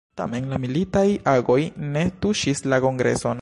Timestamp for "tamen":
0.19-0.47